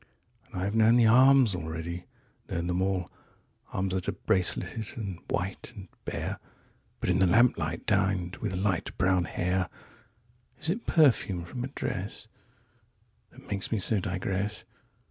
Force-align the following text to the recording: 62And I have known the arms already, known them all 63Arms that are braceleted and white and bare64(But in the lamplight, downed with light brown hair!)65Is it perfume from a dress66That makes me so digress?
62And 0.51 0.59
I 0.59 0.63
have 0.65 0.75
known 0.75 0.95
the 0.95 1.05
arms 1.05 1.53
already, 1.53 2.05
known 2.49 2.65
them 2.65 2.81
all 2.81 3.11
63Arms 3.71 3.89
that 3.91 4.09
are 4.09 4.11
braceleted 4.13 4.97
and 4.97 5.19
white 5.29 5.73
and 5.75 5.89
bare64(But 6.07 7.09
in 7.11 7.19
the 7.19 7.27
lamplight, 7.27 7.85
downed 7.85 8.37
with 8.37 8.55
light 8.55 8.97
brown 8.97 9.25
hair!)65Is 9.25 10.69
it 10.71 10.87
perfume 10.87 11.43
from 11.43 11.63
a 11.63 11.67
dress66That 11.67 13.47
makes 13.47 13.71
me 13.71 13.77
so 13.77 13.99
digress? 13.99 14.63